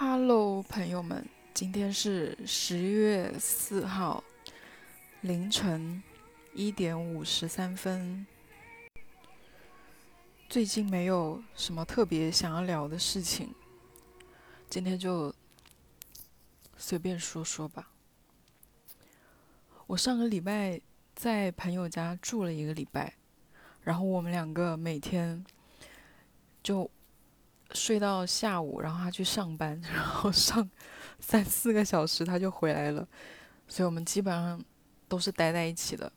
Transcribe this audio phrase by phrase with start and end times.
[0.00, 4.22] Hello，朋友们，今天是十月四号
[5.22, 6.00] 凌晨
[6.54, 8.24] 一点五十三分。
[10.48, 13.52] 最近没有什么特别想要聊的事情，
[14.70, 15.34] 今天就
[16.76, 17.90] 随便说说吧。
[19.88, 20.80] 我上个礼拜
[21.16, 23.14] 在朋友家住了一个礼拜，
[23.82, 25.44] 然后我们两个每天
[26.62, 26.88] 就。
[27.72, 30.68] 睡到下午，然后他去上班， 然后上
[31.20, 33.06] 三四个小时他就回来了，
[33.66, 34.62] 所以我们基本上
[35.06, 36.10] 都是待在一起的。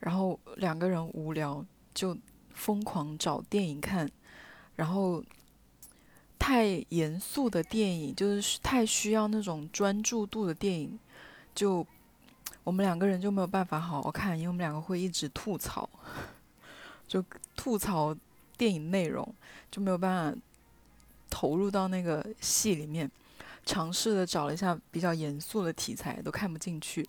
[0.00, 2.16] 然后两个人无聊就
[2.50, 4.10] 疯狂找电影看，
[4.74, 5.22] 然后
[6.38, 10.98] 太严肃的电影就是太需要那种专注度的电影，
[11.54, 11.86] 就
[12.64, 15.88] 我们两个人就没有办法好好看，因为我们两个会一直吐槽，
[17.06, 17.24] 就
[17.54, 18.16] 吐槽。
[18.62, 19.34] 电影内容
[19.72, 20.40] 就没有办法
[21.28, 23.10] 投入到那个戏里面，
[23.66, 27.04] 尝试的找了一下比较严肃的题材，都看不进去。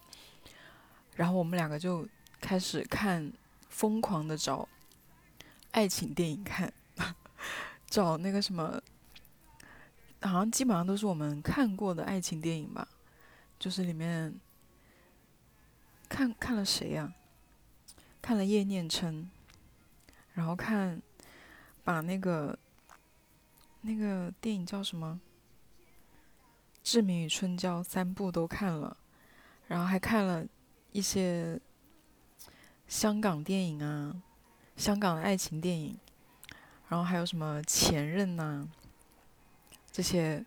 [1.15, 2.07] 然后我们两个就
[2.41, 3.31] 开始看，
[3.69, 4.67] 疯狂的找
[5.69, 6.73] 爱情电影看，
[7.85, 8.81] 找那个什么，
[10.21, 12.87] 好像基本上都是我们看过的爱情电影吧，
[13.59, 14.33] 就是里面
[16.09, 17.13] 看看了谁呀？
[18.23, 19.29] 看了叶念琛，
[20.33, 20.99] 然后看。
[21.83, 22.57] 把那个
[23.81, 25.19] 那个电影叫什么
[26.83, 28.95] 《志明与春娇》三部都看了，
[29.67, 30.45] 然后还看了
[30.91, 31.59] 一些
[32.87, 34.21] 香港电影啊，
[34.77, 35.97] 香港的爱情电影，
[36.87, 38.67] 然后还有什么《前任》呐
[39.91, 40.45] 这些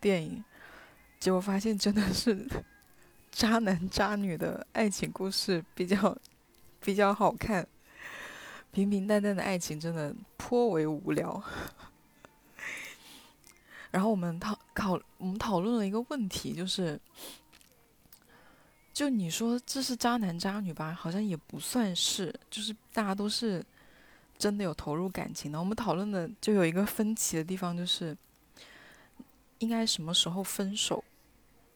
[0.00, 0.44] 电影，
[1.18, 2.46] 结果发现真的是
[3.32, 6.16] 渣男渣女的爱情故事比较
[6.80, 7.66] 比较好看。
[8.70, 10.14] 平平淡淡的爱情真的
[10.54, 11.42] 颇为无聊。
[13.90, 17.00] 然后我们讨考我们讨论了一个问题，就是，
[18.92, 23.64] 就你说这是渣男渣女吧，好像也不算是，就是大家都是
[24.38, 25.58] 真的有投入感情的。
[25.58, 28.16] 我们讨论的就有一个分歧的地方，就是
[29.58, 31.02] 应该什么时候分手，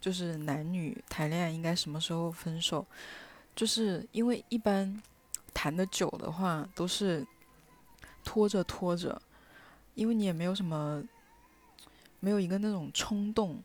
[0.01, 2.87] 就是男女谈恋爱应该什么时候分手，
[3.57, 5.03] 就是因为一般。
[5.55, 7.27] 谈的久的话，都是
[8.29, 9.23] 拖着拖着，
[9.95, 11.03] 因为你也没有什么，
[12.21, 13.59] 没有一个那种冲动，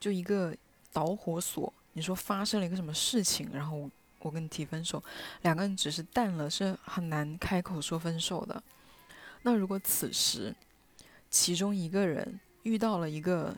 [0.00, 0.52] 就一个
[0.92, 1.72] 导火索。
[1.92, 5.00] 你说发生了一个什么事情，然后我跟你提分手，
[5.42, 8.60] 两个人只是淡了，是很难开口说分手的。
[9.42, 10.52] 那如果此时
[11.30, 13.56] 其中一个人遇到了一个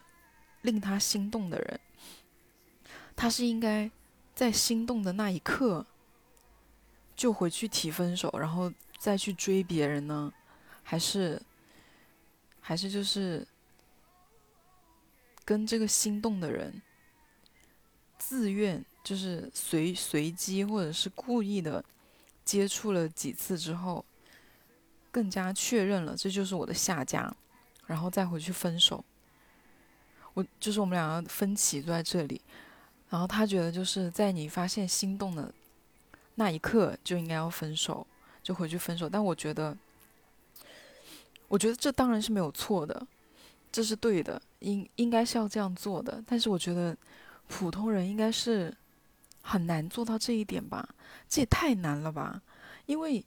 [0.60, 1.80] 令他心动的人，
[3.16, 3.90] 他是应该
[4.34, 5.86] 在心动的那一刻。
[7.16, 10.32] 就回去提分手，然后再去追别人呢？
[10.90, 11.40] 还是，
[12.60, 13.46] 还是就是
[15.44, 16.82] 跟这个心动的人
[18.18, 21.84] 自愿，就是随随机或者是故意的
[22.44, 24.04] 接触了几次之后，
[25.12, 27.32] 更加确认了这就是我的下家，
[27.86, 29.04] 然后再回去分手。
[30.34, 32.40] 我就是我们两个分歧在这里，
[33.10, 35.54] 然后他觉得就是在你发现心动的。
[36.34, 38.04] 那一刻就应该要分手，
[38.42, 39.08] 就回去分手。
[39.08, 39.76] 但我觉得，
[41.50, 43.04] 我觉得这当然是没有错的，
[43.72, 46.22] 这是对的，应应该是要这样做的。
[46.24, 46.96] 但是我觉得，
[47.48, 48.72] 普通人应该是
[49.42, 50.88] 很难做到这一点吧？
[51.28, 52.40] 这也太难了吧？
[52.86, 53.24] 因为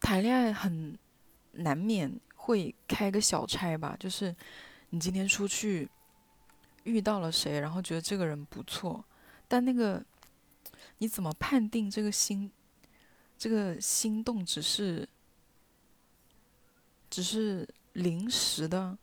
[0.00, 0.98] 谈恋爱很
[1.52, 4.34] 难免会开个小差吧，就是
[4.88, 5.86] 你今天出去
[6.84, 9.04] 遇到了谁，然后觉得这个人不错，
[9.46, 10.02] 但那个。
[10.98, 12.50] 你怎么判定这个心，
[13.36, 15.06] 这个心动只是，
[17.10, 18.96] 只是临时的，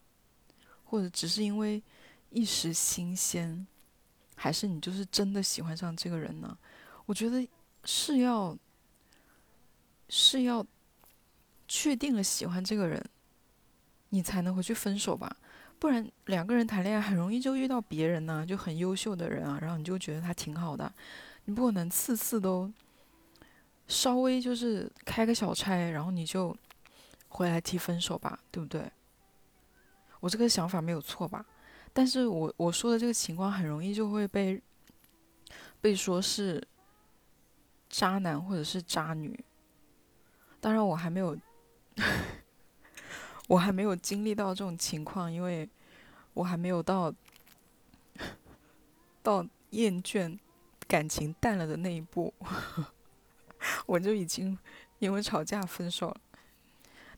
[0.85, 1.81] 或者只是因为
[2.29, 3.65] 一时新鲜，
[4.35, 6.57] 还是你就是真的喜欢上这个人呢？
[7.05, 7.47] 我觉得
[7.83, 8.57] 是要，
[10.09, 10.65] 是要
[11.67, 13.03] 确定了喜欢这个人，
[14.09, 15.35] 你才能回去分手吧？
[15.79, 20.91] 不然两个人谈恋爱很容易就遇到别人呢，就很优秀的人啊，然后你就觉得他挺好的。
[21.45, 22.71] 你不可能次次都
[23.87, 26.55] 稍微就是开个小差，然后你就
[27.33, 28.91] 回来提分手吧，对不对？
[30.19, 31.45] 我这个想法没有错吧？
[31.91, 34.61] 但是我我说的这个情况很容易就会被
[35.81, 36.65] 被说是
[37.89, 39.43] 渣男或者是渣女。
[40.61, 41.35] 当然我还没有，
[43.49, 45.67] 我还没有经历到这种情况，因为
[46.33, 47.13] 我还没有到
[49.21, 50.37] 到厌倦。
[50.85, 52.31] 感情淡了的那一步，
[53.87, 54.55] 我就已经
[54.99, 56.21] 因为吵架分手了。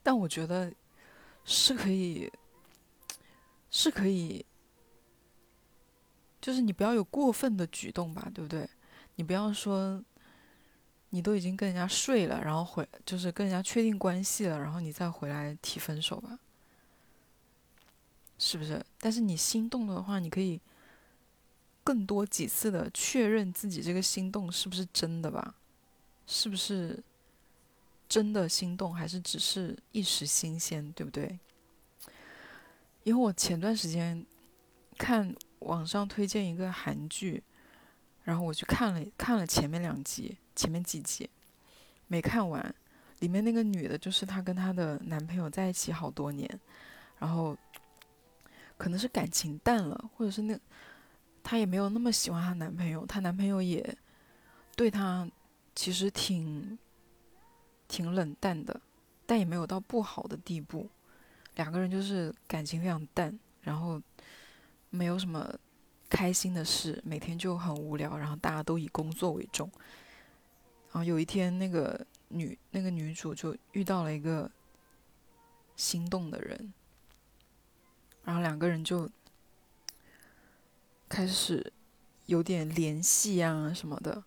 [0.05, 0.71] 但我觉得
[1.45, 2.31] 是可以
[3.71, 4.45] 是可以，
[6.39, 8.69] 就是你不要有过分的举动吧，对不对？
[9.15, 9.99] 你不要说
[11.09, 16.37] 你都已经跟人家睡了，然后回就是跟人家确定关系了，然后你再回来提分手吧，
[18.37, 18.85] 是不是？
[18.99, 20.61] 但是你心动的话，你可以
[21.83, 25.55] 更多几次的确认自己这个心动是不是真的吧？
[26.27, 27.03] 是不是
[28.07, 31.39] 真的心动，还是只是一时新鲜，对不对？
[33.03, 34.25] 因为我前段时间
[34.97, 37.43] 看网上推荐一个韩剧，
[38.23, 41.29] 然后我去看了看了前面两集，前面几集
[42.07, 42.73] 没看完。
[43.19, 46.59] 里面那个女的，就是她跟她的男朋友在一起好多年，
[47.17, 47.57] 然后
[48.77, 50.59] 可能是感情淡了，或者是那
[51.41, 53.97] 她也没有那么喜欢她男朋友，她男朋友也
[54.75, 55.27] 对她
[55.73, 56.77] 其实挺
[57.87, 58.79] 挺冷淡的，
[59.25, 60.89] 但也没有到不好的地步。
[61.55, 64.01] 两个人就是感情非常淡，然后
[64.89, 65.53] 没有什么
[66.09, 69.71] 开心的事，每天就很无聊，然后大家都以工作为重。
[70.91, 74.49] 然后有一天，那个女那个女主就遇到了一个
[75.75, 76.73] 心动的人，
[78.23, 79.09] 然后两个人就
[81.07, 81.71] 开始
[82.25, 84.23] 有点联系啊什么的，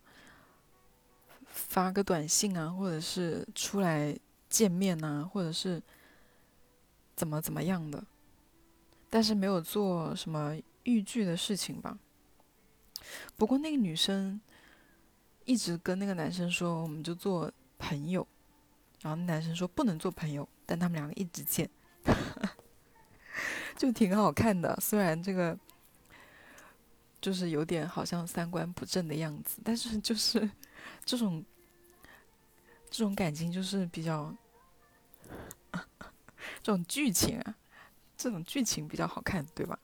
[1.69, 4.19] 发个短信啊，或者是出来
[4.51, 5.81] 见面呐，或者是。
[7.19, 8.05] 怎么怎么样的，
[9.11, 11.99] 但是没有做什么逾矩的事情吧。
[13.37, 14.41] 不过那个女生
[15.45, 18.25] 一直跟那个男生说，我们就做朋友。
[19.03, 21.69] 然后男生说不能做朋友，但他们两个一直见，
[23.77, 24.79] 就挺好看的。
[24.81, 25.59] 虽然这个
[27.21, 30.49] 就是有点好像三观不正的样子，但是就是
[31.05, 31.45] 这种
[32.91, 34.35] 这种感情就是比较。
[36.63, 37.55] 这种剧情啊，
[38.17, 39.79] 这种剧情比较好看，对吧？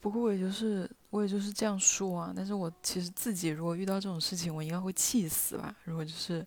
[0.00, 5.74] 不过我也就是我也就是这样说啊，但是我其实自己如果遇到这种事情，我应该会气死吧。
[5.84, 6.46] 如果就是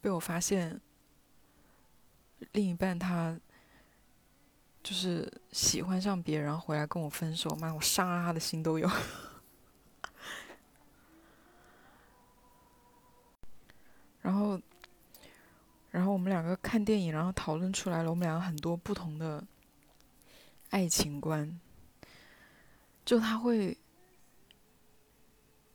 [0.00, 0.80] 被我发现
[2.52, 3.38] 另一半他
[4.82, 8.88] 就是喜欢上别人，然后回来跟我分手，妈，我杀他的心都有。
[14.24, 14.60] 然后。
[15.94, 19.46] 然后我们两个看电影，然后讨论出来了我们两个很多不同的
[20.70, 21.60] 爱情观。
[23.04, 23.78] 就他会，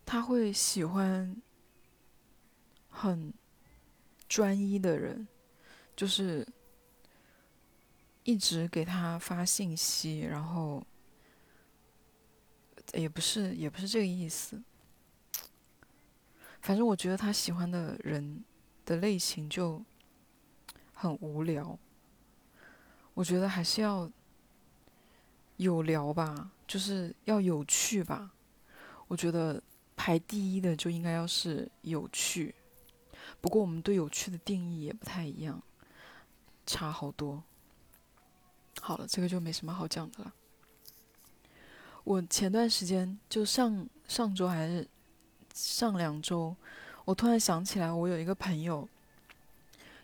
[0.05, 1.41] 他会喜欢
[2.89, 3.33] 很
[4.27, 5.25] 专一的人，
[5.95, 6.45] 就是
[8.25, 10.85] 一直给他发信息，然后
[12.93, 14.61] 也不是也不是这个意思。
[16.61, 18.43] 反正我觉得他喜欢的人
[18.85, 19.83] 的类型就。
[21.01, 21.79] 很无聊，
[23.13, 24.11] 我觉得还是要
[25.55, 28.33] 有聊吧，就是要有趣吧。
[29.07, 29.63] 我觉得
[29.95, 32.53] 排第一的就应该要是有趣。
[33.39, 35.63] 不过我们对有趣的定义也不太一样，
[36.65, 37.41] 差好多。
[38.81, 40.33] 好了，这个就没什么好讲的了。
[42.03, 44.85] 我前段时间就上上周还是
[45.59, 46.55] 上两周，
[47.05, 48.87] 我突然想起来，我有一个朋友。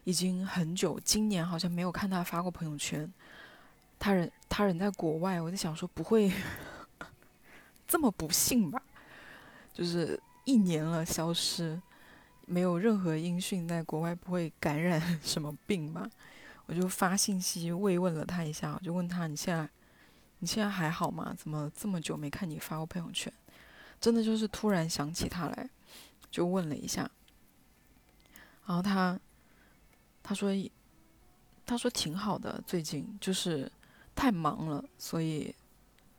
[0.03, 3.11] 已经很久，今年好像没有看他发过朋友圈。
[3.97, 6.31] 他人他人在国外，我在想说不会
[7.87, 8.79] 这么不幸吧？
[9.73, 11.81] 就是一年了消失，
[12.45, 16.07] 没有任何音讯，在国外不会感染 什么病吧？
[16.67, 19.67] 我就发信息慰问了他一下，我就问他你现在
[20.37, 21.33] 你现在还好吗？
[21.35, 23.33] 怎么这么久没看你发过朋友圈？
[23.99, 25.69] 真的就是突然想起他来，
[26.31, 27.09] 就问了一下，
[28.65, 29.19] 然后他。
[30.27, 30.49] 他说
[31.67, 33.71] ：“他说挺好的，最近就是
[34.15, 35.53] 太忙了，所以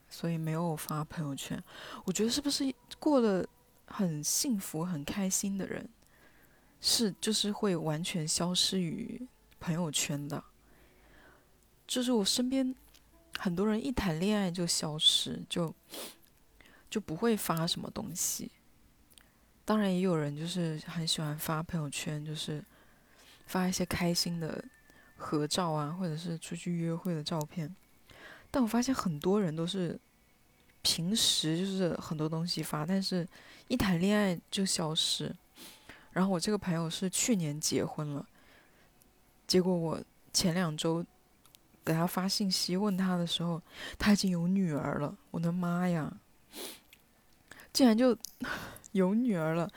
[0.08, 1.60] 所以没有发朋友圈。
[2.04, 3.44] 我觉得是不是过了
[3.88, 5.88] 很幸福、很开心的人，
[6.80, 9.26] 是就是会完全消失于
[9.58, 10.44] 朋友圈的？
[11.84, 12.72] 就是我身边
[13.40, 15.74] 很多人一谈恋爱就消失，就
[16.96, 18.50] 就不会发什么东西。
[19.66, 22.64] 当然也有人就是很喜欢发朋友圈，就是。”
[23.46, 24.64] 发一些开心的
[25.16, 27.72] 合照啊，或者是出去约会的照片，
[28.50, 29.96] 但我发现很多人都是
[30.82, 33.24] 平时就是很多东西发，但是
[33.68, 35.32] 一谈恋爱就消失。
[36.10, 38.26] 然后我这个朋友是去年结婚了，
[39.46, 41.06] 结果我前两周
[41.84, 43.62] 给他发信息问他的时候，
[43.96, 45.16] 他已经有女儿了。
[45.30, 46.12] 我的妈呀，
[47.76, 48.16] 竟然就
[48.92, 49.70] 有女儿了！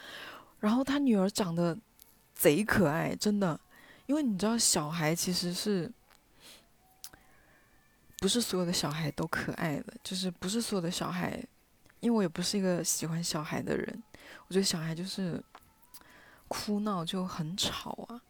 [0.62, 1.78] 然后他女儿长得。
[2.40, 3.60] 贼可爱，真的，
[4.06, 5.92] 因为你知道，小孩其实是
[8.18, 11.38] 不是所有的小孩都可爱的，就是不是所有的小孩，
[12.00, 14.02] 因为我也不是一个喜欢小孩的人，
[14.48, 15.44] 我觉得小孩就是
[16.48, 18.22] 哭闹就很吵啊，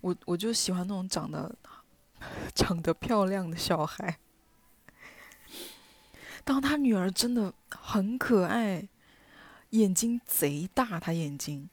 [0.00, 1.52] 我我就喜欢那种长得
[2.54, 4.16] 长得漂亮的小孩。
[6.46, 8.88] 当他女儿真的很可爱，
[9.70, 11.68] 眼睛贼大，他眼睛，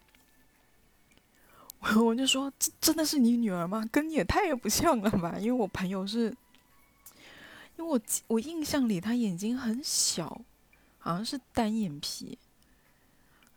[1.79, 3.87] 我 我就说这真的是你女儿吗？
[3.91, 5.37] 跟你也太不像了吧？
[5.39, 6.35] 因为我朋友是，
[7.77, 10.41] 因为我我印象里他眼睛很小，
[10.97, 12.37] 好像是单眼皮。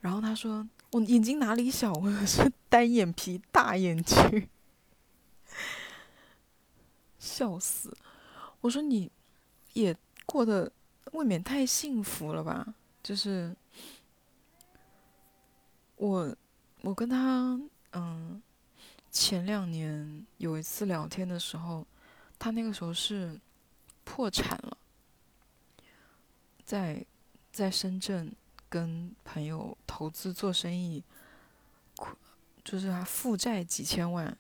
[0.01, 1.93] 然后他说我眼睛哪里小？
[1.93, 4.49] 我是单眼皮大眼睛，
[7.19, 7.97] 笑死！
[8.61, 9.11] 我说你
[9.73, 10.73] 也过得。
[11.13, 12.75] 未免太幸福了吧？
[13.01, 13.55] 就是
[16.07, 16.37] 我，
[16.83, 17.59] 我跟他，
[17.93, 18.41] 嗯，
[19.11, 21.85] 前两年有一次聊天的时候，
[22.39, 23.39] 他那个时候是
[24.05, 24.77] 破产了，
[26.65, 27.05] 在
[27.53, 28.33] 在深圳
[28.69, 31.03] 跟朋友投资做生意，
[32.65, 34.37] 就是他负债几千万，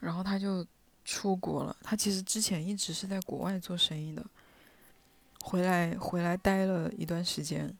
[0.00, 0.66] 然后他就
[1.04, 1.76] 出国了。
[1.82, 4.24] 他其实之前一直是在国外做生意的。
[5.46, 7.76] 回来回来待了一段时间，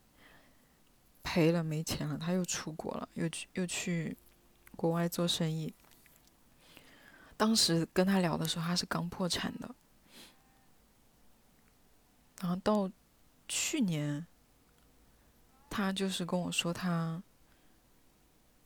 [1.25, 4.17] 赔了没钱了，他又出国了，又去又去
[4.77, 5.75] 国外做生意。
[7.37, 9.75] 当时跟他聊的时候，他是刚破产的，
[12.41, 12.89] 然后到
[13.49, 14.25] 去年，
[15.69, 17.21] 他就是跟我说他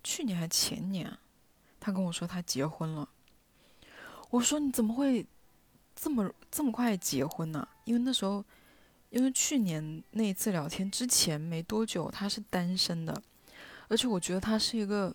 [0.04, 1.16] 去年还前年，
[1.80, 3.08] 他跟我说他结婚了。
[4.30, 5.24] 我说你怎么会
[5.94, 7.66] 这么这么快结婚呢？
[7.84, 8.44] 因为那时候。
[9.10, 13.22] 因为去年那一次聊天之前没多久，他是单身的，
[13.88, 15.14] 而且我觉得他是一个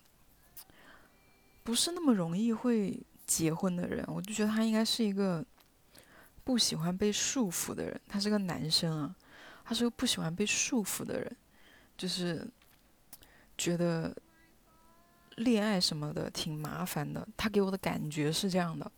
[1.64, 5.46] 不是那么容易会结婚的人，我就觉得他应该是一个
[6.44, 8.02] 不喜欢被束缚的人。
[8.08, 9.16] 他是个男生啊，
[9.64, 11.38] 他是个不喜欢被束缚的人，
[11.96, 12.50] 就是
[13.56, 14.16] 觉得
[15.36, 17.28] 恋爱什么的挺麻烦的。
[17.38, 18.92] 他给我的感觉是这样的。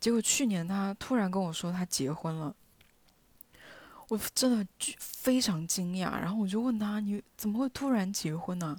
[0.00, 2.56] 结果去年他突然跟我说他结婚了。
[4.08, 4.64] 我真的
[4.98, 8.78] 非常惊讶，然后我就问他：“你怎么会突然结婚呢？”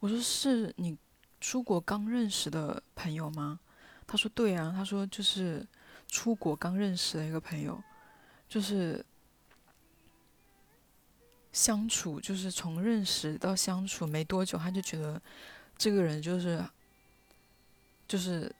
[0.00, 0.96] 我说：“是你
[1.38, 3.60] 出国刚认识的朋友吗？”
[4.08, 5.66] 他说：“对啊。”他说：“就是
[6.08, 7.78] 出国刚认识的一个朋友，
[8.48, 9.04] 就是
[11.52, 15.20] 相处，就是从认识到相处没多久，他就觉得
[15.76, 16.64] 这个人就是
[18.08, 18.50] 就是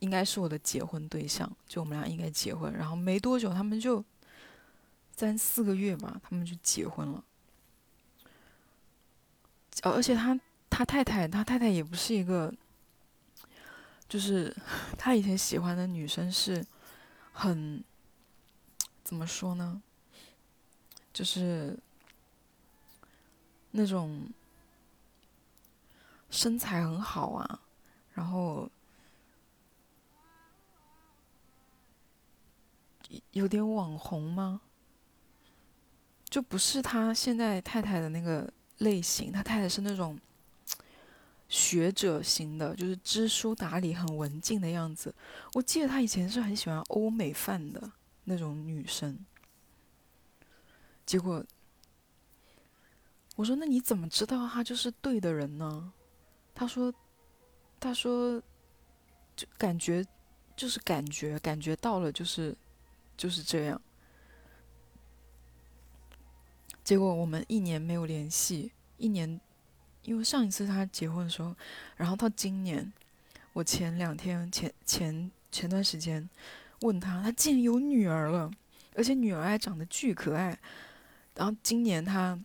[0.00, 2.72] 应该是我的结婚对象，就我们俩应该结婚。
[2.72, 4.04] 然后没多久，他们就。”
[5.16, 7.24] 三四个月吧，他们就结婚了。
[9.82, 10.38] 而且他
[10.68, 12.52] 他太太，他太太也不是一个，
[14.08, 14.54] 就是
[14.98, 16.64] 他以前喜欢的女生是
[17.32, 17.82] 很
[19.02, 19.82] 怎么说呢？
[21.12, 21.78] 就是
[23.70, 24.28] 那种
[26.30, 27.60] 身材很好啊，
[28.14, 28.68] 然后
[33.32, 34.60] 有点网红吗？
[36.32, 40.18] 就不是他现在太太的那个类型，他太太是那种
[41.46, 45.14] 学者型的，就是知书达理、很文静的样子。
[45.52, 47.92] 我记得他以前是很喜欢欧美范的
[48.24, 49.18] 那种女生。
[51.04, 51.44] 结果
[53.36, 55.92] 我说：“那你怎么知道他就是对的人呢？”
[56.56, 56.90] 他说
[57.78, 58.42] ：“他说
[59.36, 60.02] 就感觉
[60.56, 62.56] 就是感觉感觉到了，就是
[63.18, 63.78] 就是这样。”
[66.84, 69.40] 结果我们一年没有联系，一年，
[70.02, 71.54] 因为上一次他结婚的时候，
[71.96, 72.92] 然后到今年，
[73.52, 76.28] 我前两天前前前段时间
[76.80, 78.50] 问他，他竟然有女儿了，
[78.96, 80.58] 而且女儿还长得巨可爱。
[81.34, 82.38] 然后今年他，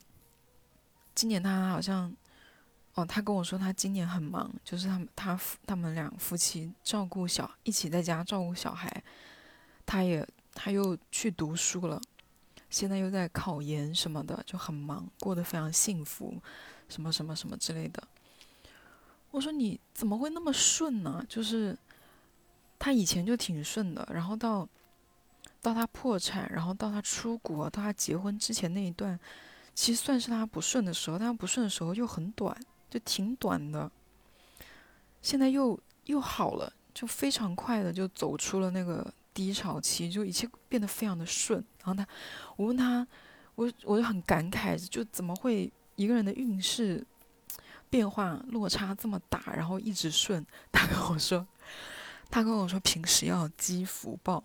[1.16, 2.16] 今年他好像，
[2.94, 9.04] 哦，他跟我说他今年很忙，就是他们他他们俩夫妻照顾小一起在家照顾小孩，
[9.86, 12.00] 他也他又去读书了。
[12.70, 16.34] 现在又在考研什么的，就很忙，过得非常幸福，
[16.90, 18.04] 什么什么什么之类的。
[19.32, 21.26] 我说你怎么会那么顺呢？
[21.30, 21.78] 就是
[22.78, 24.68] 他以前就挺顺的，然后到
[25.62, 29.18] 到他破产，然后到他出国，到他结婚之前那一段，
[29.74, 32.58] 其实算是他不顺的时候，但他不顺的时候又很短，
[32.90, 33.90] 就挺短的。
[35.22, 39.14] 现在又又好了，就非常快的就走出了那个。
[39.38, 42.08] 低潮期就一切变得非常的顺，然后他，
[42.56, 43.06] 我问他，
[43.54, 47.06] 我我就很感慨，就怎么会一个人的运势
[47.88, 50.44] 变化落差这么大，然后一直顺？
[50.72, 51.46] 他跟我说，
[52.32, 54.44] 他跟我说平时要积福报，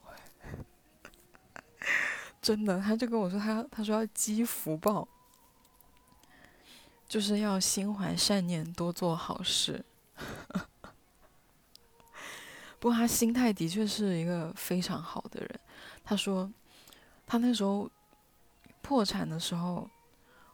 [2.42, 5.08] 真的，他就跟我说他他说要积福报，
[7.08, 9.82] 就是要心怀善念，多做好事。
[12.82, 15.60] 不过他心态的确是一个非常好的人。
[16.02, 16.50] 他说，
[17.24, 17.88] 他那时候
[18.80, 19.88] 破产的时候，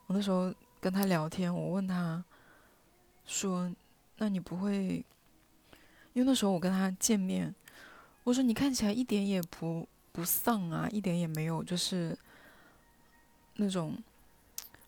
[0.07, 2.23] 我那时候跟他聊天，我问他，
[3.25, 3.75] 说
[4.21, 5.03] ：“那你不会？”
[6.13, 7.55] 因为那时候我跟他见面，
[8.25, 12.15] 我说：“你看起来一点也不不丧啊，一点也没有就是
[13.55, 13.97] 那种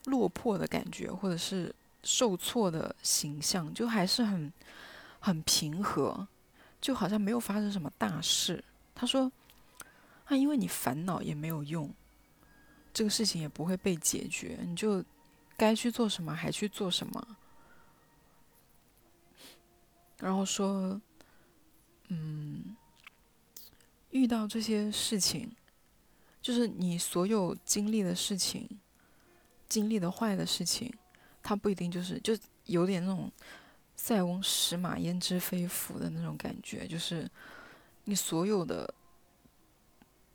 [0.04, 4.52] 落魄的感觉，或者是受挫的形象，就还是很
[5.20, 6.28] 很平和。”
[6.80, 8.64] 就好像没有发生什么大事。
[8.94, 9.30] 他说
[10.26, 11.92] ：“啊，因为你烦恼也没有用，
[12.92, 15.04] 这个事情也不会被解决，你就
[15.56, 17.36] 该去做什么还去做什么。”
[20.18, 21.00] 然后说
[22.08, 22.76] ：“嗯，
[24.10, 25.54] 遇到这些事情，
[26.42, 28.68] 就是你所有经历的事情，
[29.68, 30.92] 经历的坏的事情，
[31.42, 33.30] 它不一定就是就有点那种。”
[34.02, 37.30] 塞翁失马焉知非福的那种感觉，就是
[38.04, 38.92] 你所有的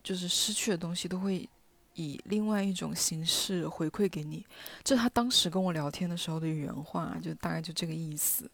[0.03, 1.49] 就是失去的东西都会
[1.95, 4.45] 以另外一种形式回馈给你。
[4.83, 8.49] 这他当时跟我聊天的时候的原话，就大概就这个意思。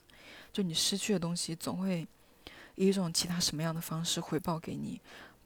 [0.53, 2.07] 就你失去的东西，总会
[2.75, 4.99] 以一种其他什么样的方式回报给你，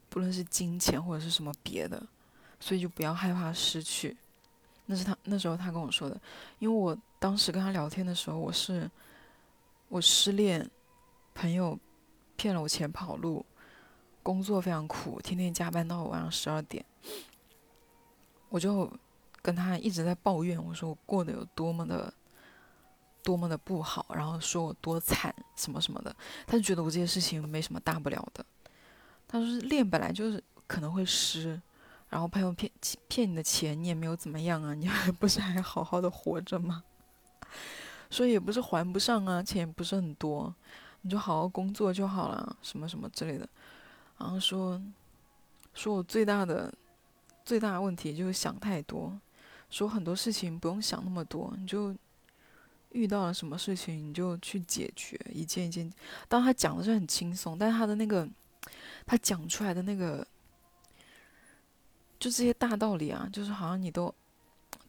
[0.08, 2.00] 不论是金钱或者是什么别的，
[2.60, 4.16] 所以就不要害怕失去。
[4.86, 6.18] 那是他那时候他跟我说的，
[6.60, 8.88] 因为我当时跟他聊天的时候，我是。
[9.88, 10.68] 我失恋，
[11.34, 11.78] 朋友
[12.36, 13.44] 骗了我钱跑路，
[14.22, 16.84] 工作非常苦，天天加班到晚上十二点。
[18.48, 18.90] 我就
[19.42, 22.12] 跟他一直在抱怨，我说我过得有多么的
[23.22, 26.14] 多么的不好，然后说我多惨什么什么的。
[26.46, 28.44] 他就觉得我这些事情没什么大不了的。
[29.28, 31.60] 他说恋本来就是可能会失，
[32.08, 32.70] 然后朋友骗
[33.08, 36.82] 骗你的钱，你也没有怎么样啊，你还 不是还好好的活着吗？
[38.10, 40.54] 所以也不是还不上啊，钱不是很多，
[41.02, 43.48] 你就好好工作就好了，什么什么之类的。
[44.18, 44.80] 然后说，
[45.74, 46.72] 说我最大的
[47.44, 49.18] 最大的问题就是想太多，
[49.68, 51.94] 说很多事情不用想那么多，你就
[52.92, 55.92] 遇到了什么事情你就去解决，一件一件。
[56.28, 58.28] 当他讲的是很轻松，但是他的那个
[59.04, 60.26] 他讲出来的那个，
[62.18, 64.14] 就这些大道理啊，就是好像你都。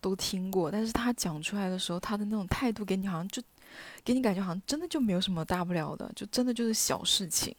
[0.08, 3.41] 都听过，但是他讲出来的时候，他的那种态度给你好像就，
[4.06, 7.54] 给你感觉好像真的就没有什么大不了的，就真的就是小事情。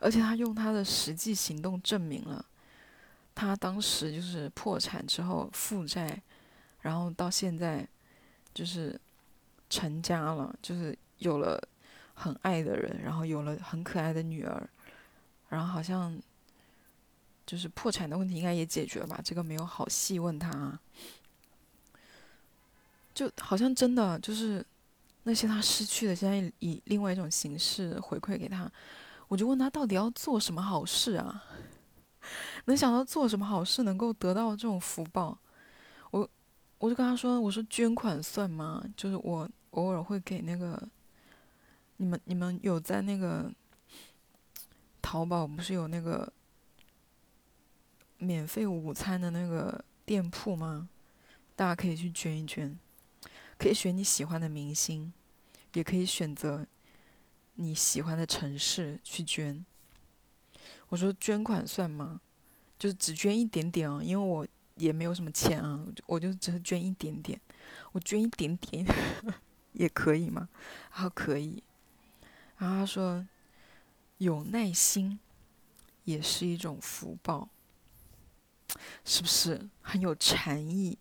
[0.00, 2.42] 而且他用他的实际行动证明了，
[3.34, 6.22] 他当时就是破产之后负债，
[6.80, 7.86] 然后到现在
[8.54, 8.98] 就是
[9.68, 11.62] 成家了，就是有了
[12.14, 14.66] 很爱的人，然后有了很可爱的女儿，
[15.50, 16.18] 然后好像
[17.44, 19.20] 就是破产的问题应该也解决了吧？
[19.22, 20.78] 这个没有好细问他。
[23.14, 24.64] 就好像真的就是
[25.24, 28.70] 那些他失去的，现在以另外一种形式回馈给他。
[29.28, 31.44] 我就问他到底要做什么好事啊？
[32.66, 35.38] 能想到做什么好事能够得到这种福报？
[36.10, 36.28] 我
[36.78, 38.84] 我就跟他说：“我说捐款算吗？
[38.96, 40.86] 就是我偶尔会给那个
[41.96, 43.50] 你们你们有在那个
[45.00, 46.30] 淘宝不是有那个
[48.18, 50.88] 免费午餐的那个店铺吗？
[51.56, 52.78] 大家可以去捐一捐。”
[53.62, 55.12] 可以选你喜欢的明星，
[55.74, 56.66] 也可以选择
[57.54, 59.64] 你喜欢的城市去捐。
[60.88, 62.20] 我说捐款算吗？
[62.76, 64.44] 就是只捐一点点啊，因为我
[64.74, 67.40] 也没有什么钱啊，我就只是捐一点点。
[67.92, 68.84] 我捐一点点
[69.74, 70.48] 也可以吗？
[70.92, 71.62] 然后可以。
[72.56, 73.24] 然后他说
[74.18, 75.20] 有耐心
[76.02, 77.48] 也是一种福报，
[79.04, 80.98] 是不是很有禅意？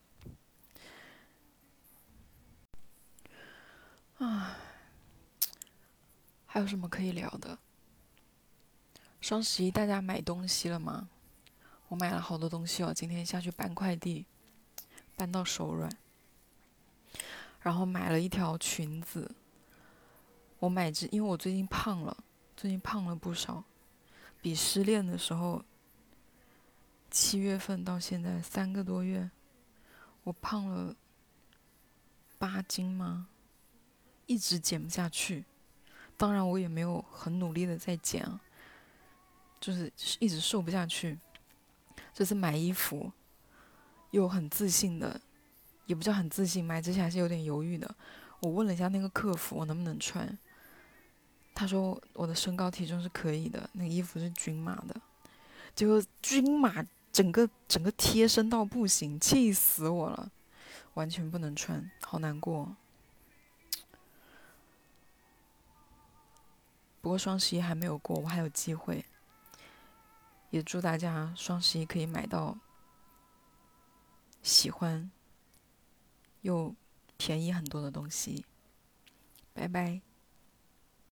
[4.21, 4.55] 啊，
[6.45, 7.57] 还有什么可以聊的？
[9.19, 11.09] 双十一大家买东西了吗？
[11.87, 14.27] 我买了好多东西哦，今天下去搬快递，
[15.15, 15.91] 搬到手软。
[17.61, 19.31] 然后买了一条裙子，
[20.59, 22.15] 我买只，因为我最近胖了，
[22.55, 23.63] 最近胖了不少，
[24.39, 25.65] 比失恋的时候，
[27.09, 29.31] 七月份到现在三个多月，
[30.23, 30.95] 我胖了
[32.37, 33.27] 八斤吗？
[34.31, 35.43] 一直减不下去，
[36.15, 38.25] 当然我也没有很努力的在减，
[39.59, 41.19] 就是一直瘦不下去。
[42.13, 43.11] 这次买衣服，
[44.11, 45.19] 又很自信的，
[45.85, 47.93] 也不叫很自信，买之前还是有点犹豫的。
[48.39, 50.39] 我问了一下那个客服，我能不能穿，
[51.53, 54.95] 他说我的身高体重是可以的，那个衣服是均码的。
[55.75, 60.31] 结果均码整个整个贴身到不行，气死我了，
[60.93, 62.73] 完全不能穿，好难过。
[67.01, 69.03] 不过双十一还没有过，我还有机会。
[70.51, 72.57] 也祝大家双十一可以买到
[74.43, 75.09] 喜欢
[76.41, 76.75] 又
[77.17, 78.45] 便宜很多的东西。
[79.53, 80.01] 拜拜。